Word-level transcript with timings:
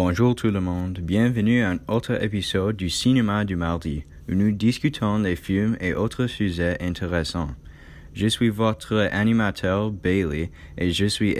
Bonjour 0.00 0.36
tout 0.36 0.52
le 0.52 0.60
monde, 0.60 1.00
bienvenue 1.02 1.64
à 1.64 1.70
un 1.70 1.80
autre 1.88 2.22
épisode 2.22 2.76
du 2.76 2.88
Cinéma 2.88 3.44
du 3.44 3.56
Mardi, 3.56 4.04
où 4.28 4.34
nous 4.34 4.52
discutons 4.52 5.18
les 5.18 5.34
films 5.34 5.76
et 5.80 5.92
autres 5.92 6.28
sujets 6.28 6.80
intéressants. 6.80 7.48
Je 8.14 8.28
suis 8.28 8.48
votre 8.48 9.08
animateur 9.10 9.90
Bailey 9.90 10.52
et 10.78 10.92
je 10.92 11.06
suis 11.06 11.34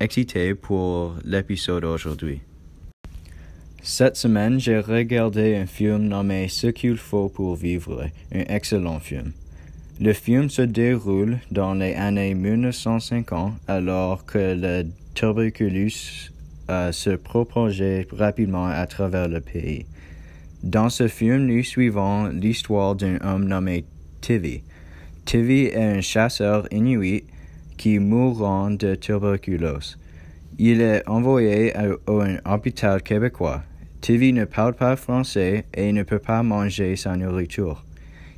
excité 0.00 0.54
pour 0.54 1.16
l'épisode 1.26 1.84
aujourd'hui. 1.84 2.40
Cette 3.82 4.16
semaine, 4.16 4.58
j'ai 4.58 4.78
regardé 4.78 5.54
un 5.54 5.66
film 5.66 6.08
nommé 6.08 6.48
Ce 6.48 6.68
qu'il 6.68 6.96
faut 6.96 7.28
pour 7.28 7.54
vivre, 7.54 8.08
un 8.32 8.44
excellent 8.48 8.98
film. 8.98 9.32
Le 10.00 10.14
film 10.14 10.48
se 10.48 10.62
déroule 10.62 11.38
dans 11.50 11.74
les 11.74 11.92
années 11.92 12.32
1950 12.32 13.52
alors 13.68 14.24
que 14.24 14.56
le 14.56 14.86
tuberculose 15.12 16.30
euh, 16.70 16.92
se 16.92 17.10
propageait 17.10 18.06
rapidement 18.12 18.66
à 18.66 18.86
travers 18.86 19.28
le 19.28 19.40
pays. 19.40 19.86
Dans 20.62 20.88
ce 20.88 21.08
film, 21.08 21.46
nous 21.46 21.62
suivons 21.62 22.28
l'histoire 22.28 22.94
d'un 22.94 23.18
homme 23.22 23.44
nommé 23.44 23.84
Tivi. 24.20 24.62
Tivi 25.26 25.66
est 25.66 25.76
un 25.76 26.00
chasseur 26.00 26.66
inuit 26.72 27.24
qui 27.76 27.98
mourra 27.98 28.70
de 28.70 28.94
tuberculose. 28.94 29.98
Il 30.58 30.80
est 30.80 31.06
envoyé 31.08 31.76
à, 31.76 31.84
un 32.08 32.38
hôpital 32.46 33.02
québécois. 33.02 33.62
Tivi 34.00 34.32
ne 34.32 34.44
parle 34.44 34.74
pas 34.74 34.96
français 34.96 35.64
et 35.74 35.92
ne 35.92 36.02
peut 36.02 36.18
pas 36.18 36.42
manger 36.42 36.96
sa 36.96 37.16
nourriture. 37.16 37.84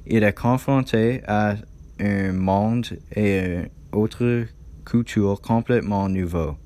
Il 0.07 0.25
est 0.25 0.33
confronté 0.33 1.23
à 1.29 1.57
un 2.01 2.33
monde 2.33 2.87
et 3.15 3.39
une 3.39 3.69
autre 3.93 4.47
culture 4.85 5.41
complètement 5.41 6.09
nouveau. 6.09 6.57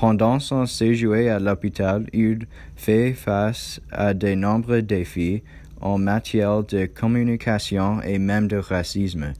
Pendant 0.00 0.38
son 0.40 0.64
séjour 0.64 1.12
à 1.12 1.38
l'hôpital, 1.38 2.06
il 2.14 2.46
fait 2.74 3.12
face 3.12 3.82
à 3.92 4.14
de 4.14 4.28
nombreux 4.28 4.80
défis 4.80 5.42
en 5.82 5.98
matière 5.98 6.64
de 6.64 6.86
communication 6.86 8.00
et 8.00 8.18
même 8.18 8.48
de 8.48 8.56
racisme. 8.56 9.34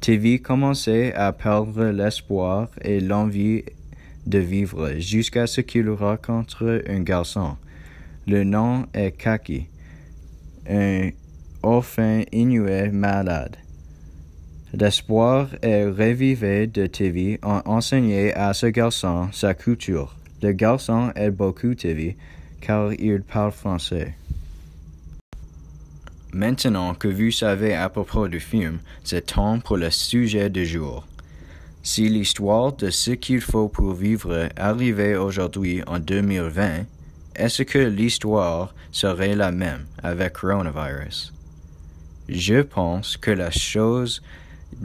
TV 0.00 0.40
commençait 0.40 1.14
à 1.14 1.32
perdre 1.32 1.84
l'espoir 1.84 2.68
et 2.80 2.98
l'envie 2.98 3.62
de 4.26 4.40
vivre 4.40 4.94
jusqu'à 4.98 5.46
ce 5.46 5.60
qu'il 5.60 5.88
rencontre 5.88 6.82
un 6.88 7.02
garçon. 7.02 7.56
Le 8.26 8.42
nom 8.42 8.86
est 8.94 9.12
Kaki, 9.12 9.68
un 10.68 11.10
orphin 11.62 12.22
inuit 12.32 12.90
malade. 12.90 13.56
L'espoir 14.74 15.48
est 15.60 15.84
revivé 15.84 16.66
de 16.66 16.86
TV 16.86 17.38
en 17.42 17.60
enseigner 17.66 18.32
à 18.32 18.54
ce 18.54 18.66
garçon 18.66 19.28
sa 19.30 19.52
culture. 19.52 20.16
Le 20.40 20.52
garçon 20.52 21.12
aide 21.14 21.36
beaucoup 21.36 21.74
TV 21.74 22.16
car 22.62 22.94
il 22.94 23.20
parle 23.22 23.52
français. 23.52 24.14
Maintenant 26.32 26.94
que 26.94 27.08
vous 27.08 27.30
savez 27.30 27.74
à 27.74 27.90
propos 27.90 28.28
du 28.28 28.40
film, 28.40 28.78
c'est 29.04 29.26
temps 29.26 29.60
pour 29.60 29.76
le 29.76 29.90
sujet 29.90 30.48
du 30.48 30.64
jour. 30.64 31.06
Si 31.82 32.08
l'histoire 32.08 32.72
de 32.72 32.88
ce 32.88 33.10
qu'il 33.10 33.42
faut 33.42 33.68
pour 33.68 33.92
vivre 33.92 34.48
arrivait 34.56 35.16
aujourd'hui 35.16 35.82
en 35.86 35.98
2020, 35.98 36.86
est-ce 37.36 37.64
que 37.64 37.78
l'histoire 37.78 38.74
serait 38.90 39.36
la 39.36 39.52
même 39.52 39.84
avec 40.02 40.32
coronavirus? 40.32 41.34
Je 42.30 42.62
pense 42.62 43.18
que 43.18 43.32
la 43.32 43.50
chose 43.50 44.22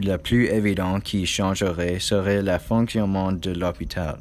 la 0.00 0.18
plus 0.18 0.46
évidente 0.46 1.02
qui 1.02 1.26
changerait 1.26 1.98
serait 1.98 2.42
le 2.42 2.58
fonctionnement 2.58 3.32
de 3.32 3.50
l'hôpital. 3.50 4.18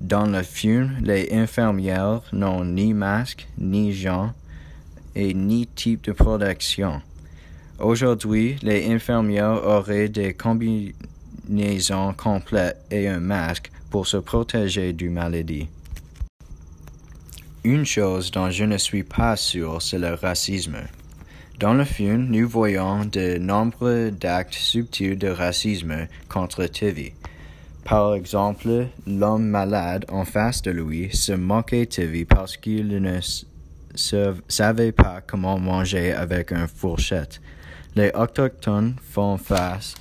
Dans 0.00 0.26
le 0.26 0.42
film, 0.42 0.98
les 1.02 1.32
infirmières 1.32 2.22
n'ont 2.32 2.64
ni 2.64 2.92
masque, 2.92 3.48
ni 3.58 3.92
gens 3.92 4.32
et 5.14 5.32
ni 5.32 5.66
type 5.66 6.04
de 6.04 6.12
protection. 6.12 7.00
Aujourd'hui, 7.78 8.56
les 8.62 8.86
infirmières 8.90 9.64
auraient 9.64 10.08
des 10.08 10.34
combinaisons 10.34 12.14
complètes 12.14 12.82
et 12.90 13.08
un 13.08 13.20
masque 13.20 13.70
pour 13.90 14.06
se 14.06 14.18
protéger 14.18 14.92
du 14.92 15.08
maladie. 15.08 15.68
Une 17.64 17.84
chose 17.84 18.30
dont 18.30 18.50
je 18.50 18.64
ne 18.64 18.78
suis 18.78 19.02
pas 19.02 19.36
sûr, 19.36 19.82
c'est 19.82 19.98
le 19.98 20.14
racisme. 20.14 20.76
Dans 21.58 21.72
le 21.72 21.84
film, 21.84 22.26
nous 22.28 22.46
voyons 22.46 23.06
de 23.06 23.38
nombreux 23.38 24.12
actes 24.24 24.52
subtils 24.52 25.16
de 25.16 25.28
racisme 25.28 26.06
contre 26.28 26.66
TV. 26.66 27.14
Par 27.82 28.14
exemple, 28.14 28.88
l'homme 29.06 29.46
malade 29.46 30.04
en 30.10 30.26
face 30.26 30.60
de 30.60 30.70
lui 30.70 31.08
se 31.16 31.32
moquait 31.32 31.86
TV 31.86 32.26
parce 32.26 32.58
qu'il 32.58 33.00
ne 33.00 33.20
savait 34.48 34.92
pas 34.92 35.22
comment 35.26 35.58
manger 35.58 36.12
avec 36.12 36.52
une 36.52 36.68
fourchette. 36.68 37.40
Les 37.94 38.10
autochtones 38.14 38.96
font 39.10 39.38
face 39.38 39.94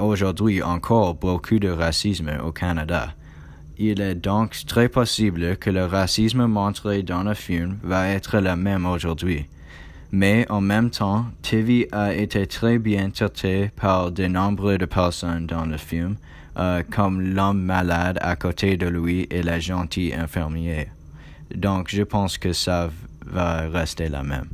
aujourd'hui 0.00 0.62
encore 0.62 1.16
beaucoup 1.16 1.58
de 1.58 1.70
racisme 1.70 2.30
au 2.44 2.52
Canada. 2.52 3.14
Il 3.78 4.00
est 4.00 4.14
donc 4.14 4.64
très 4.68 4.88
possible 4.88 5.56
que 5.56 5.70
le 5.70 5.86
racisme 5.86 6.46
montré 6.46 7.02
dans 7.02 7.24
le 7.24 7.34
film 7.34 7.78
va 7.82 8.06
être 8.10 8.38
le 8.38 8.54
même 8.54 8.86
aujourd'hui 8.86 9.48
mais 10.14 10.46
en 10.48 10.60
même 10.60 10.90
temps, 10.90 11.24
TV 11.42 11.88
a 11.90 12.14
été 12.14 12.46
très 12.46 12.78
bien 12.78 13.10
traité 13.10 13.72
par 13.74 14.12
de 14.12 14.28
nombreuses 14.28 14.86
personnes 14.88 15.46
dans 15.46 15.66
le 15.66 15.76
film, 15.76 16.14
euh, 16.56 16.84
comme 16.88 17.20
l'homme 17.20 17.60
malade 17.60 18.18
à 18.20 18.36
côté 18.36 18.76
de 18.76 18.86
lui 18.86 19.26
et 19.28 19.42
la 19.42 19.58
gentille 19.58 20.14
infirmière. 20.14 20.86
Donc 21.52 21.88
je 21.88 22.04
pense 22.04 22.38
que 22.38 22.52
ça 22.52 22.90
va 23.26 23.68
rester 23.68 24.08
la 24.08 24.22
même. 24.22 24.48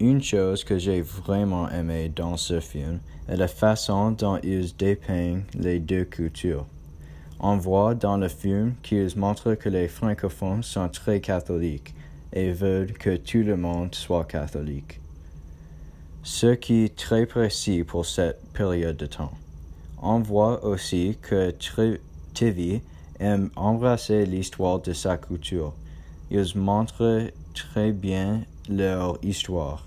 Une 0.00 0.22
chose 0.22 0.64
que 0.64 0.78
j'ai 0.78 1.00
vraiment 1.00 1.70
aimé 1.70 2.12
dans 2.14 2.36
ce 2.36 2.60
film 2.60 3.00
est 3.26 3.38
la 3.38 3.48
façon 3.48 4.10
dont 4.10 4.38
ils 4.42 4.76
dépeignent 4.76 5.44
les 5.54 5.78
deux 5.78 6.04
cultures. 6.04 6.66
On 7.40 7.56
voit 7.56 7.94
dans 7.94 8.18
le 8.18 8.28
film 8.28 8.74
qu'ils 8.82 9.16
montrent 9.16 9.54
que 9.54 9.70
les 9.70 9.88
francophones 9.88 10.62
sont 10.62 10.90
très 10.90 11.20
catholiques 11.20 11.94
et 12.32 12.52
veulent 12.52 12.92
que 12.92 13.16
tout 13.16 13.42
le 13.42 13.56
monde 13.56 13.94
soit 13.94 14.24
catholique. 14.24 15.00
Ce 16.22 16.54
qui 16.54 16.84
est 16.84 16.96
très 16.96 17.26
précis 17.26 17.84
pour 17.84 18.04
cette 18.04 18.40
période 18.52 18.96
de 18.96 19.06
temps. 19.06 19.32
On 20.02 20.20
voit 20.20 20.64
aussi 20.64 21.16
que 21.22 21.54
TV 22.34 22.82
aime 23.18 23.50
embrasser 23.56 24.26
l'histoire 24.26 24.80
de 24.80 24.92
sa 24.92 25.16
culture. 25.16 25.74
Ils 26.30 26.56
montrent 26.56 27.30
très 27.54 27.92
bien 27.92 28.42
leur 28.68 29.18
histoire. 29.22 29.86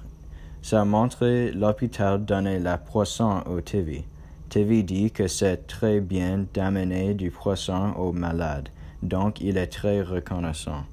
Ça 0.61 0.85
montre 0.85 1.25
l'hôpital 1.53 2.23
donner 2.23 2.59
la 2.59 2.77
poisson 2.77 3.41
au 3.47 3.61
TV. 3.61 4.03
TV 4.49 4.83
dit 4.83 5.11
que 5.11 5.27
c'est 5.27 5.65
très 5.65 6.01
bien 6.01 6.45
d'amener 6.53 7.13
du 7.13 7.31
poisson 7.31 7.93
aux 7.97 8.11
malades, 8.11 8.69
donc 9.01 9.39
il 9.39 9.57
est 9.57 9.67
très 9.67 10.01
reconnaissant. 10.01 10.83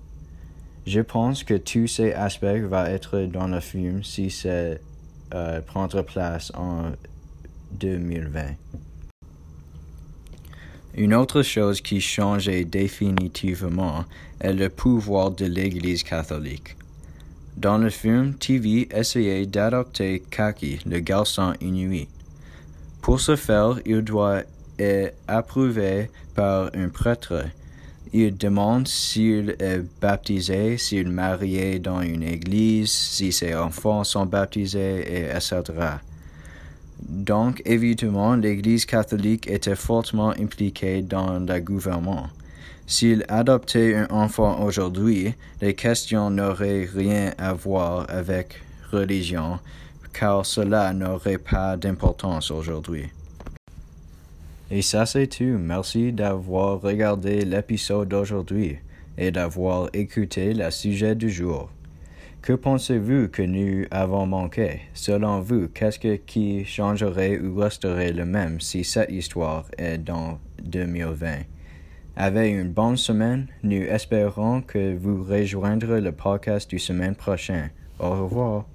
Je 0.89 1.01
pense 1.01 1.45
que 1.45 1.53
tous 1.53 1.87
ces 1.87 2.15
aspects 2.15 2.47
vont 2.47 2.87
être 2.87 3.21
dans 3.25 3.47
le 3.47 3.61
film 3.61 4.03
si 4.03 4.31
c'est 4.31 4.81
euh, 5.35 5.61
prendre 5.61 6.01
place 6.01 6.51
en 6.55 6.93
2020. 7.73 8.55
Une 10.95 11.15
autre 11.15 11.43
chose 11.43 11.83
qui 11.83 12.01
changeait 12.01 12.65
définitivement 12.65 14.07
est 14.41 14.55
le 14.55 14.71
pouvoir 14.71 15.31
de 15.33 15.45
l'Église 15.45 16.03
catholique. 16.05 16.75
Dans 17.59 17.77
le 17.77 17.91
film, 17.91 18.33
TV 18.33 18.89
essayait 18.91 19.45
d'adopter 19.45 20.23
Kaki, 20.31 20.79
le 20.87 21.01
garçon 21.01 21.53
inuit. 21.61 22.09
Pour 23.03 23.21
ce 23.21 23.37
faire, 23.37 23.79
il 23.85 24.01
doit 24.01 24.41
être 24.79 25.15
approuvé 25.27 26.11
par 26.35 26.71
un 26.75 26.89
prêtre 26.89 27.45
il 28.13 28.37
demande 28.37 28.89
s'il 28.89 29.57
est 29.59 29.83
baptisé, 30.01 30.79
s'il 30.79 31.07
est 31.07 31.11
marié 31.11 31.79
dans 31.79 32.01
une 32.01 32.23
église, 32.23 32.91
si 32.91 33.33
ses 33.33 33.55
enfants 33.55 34.05
sont 34.05 34.27
baptisés, 34.27 35.05
et 35.07 35.25
etc. 35.31 35.63
Donc, 37.01 37.63
évidemment, 37.65 38.35
l'Église 38.35 38.85
catholique 38.85 39.49
était 39.49 39.77
fortement 39.77 40.31
impliquée 40.31 41.03
dans 41.03 41.39
le 41.39 41.61
gouvernement. 41.61 42.29
S'il 42.87 43.25
adoptait 43.29 43.95
un 43.95 44.07
enfant 44.11 44.61
aujourd'hui, 44.63 45.35
les 45.61 45.75
questions 45.75 46.31
n'auraient 46.31 46.89
rien 46.93 47.33
à 47.39 47.53
voir 47.53 48.07
avec 48.09 48.61
religion, 48.91 49.59
car 50.13 50.45
cela 50.45 50.93
n'aurait 50.93 51.39
pas 51.39 51.77
d'importance 51.77 52.51
aujourd'hui. 52.51 53.11
Et 54.71 54.83
ça 54.83 55.07
c'est 55.07 55.27
tout. 55.29 55.57
Merci 55.59 56.13
d'avoir 56.13 56.81
regardé 56.81 57.45
l'épisode 57.45 58.09
d'aujourd'hui 58.09 58.79
et 59.17 59.31
d'avoir 59.31 59.89
écouté 59.95 60.53
le 60.53 60.71
sujet 60.71 61.15
du 61.15 61.31
jour. 61.31 61.71
Que 62.43 62.53
pensez-vous 62.53 63.29
que 63.29 63.43
nous 63.43 63.87
avons 63.91 64.27
manqué? 64.27 64.83
Selon 64.95 65.41
vous, 65.41 65.69
qu'est-ce 65.69 65.99
qui 65.99 66.65
changerait 66.65 67.39
ou 67.39 67.57
resterait 67.57 68.13
le 68.13 68.25
même 68.25 68.61
si 68.61 68.85
cette 68.85 69.11
histoire 69.11 69.65
est 69.77 69.99
dans 69.99 70.39
2020? 70.63 71.41
Avez 72.17 72.49
une 72.49 72.71
bonne 72.71 72.97
semaine. 72.97 73.49
Nous 73.63 73.83
espérons 73.83 74.63
que 74.63 74.97
vous 74.97 75.25
rejoindrez 75.25 76.01
le 76.01 76.13
podcast 76.13 76.69
du 76.71 76.79
semaine 76.79 77.15
prochaine. 77.15 77.71
Au 77.99 78.11
revoir. 78.11 78.67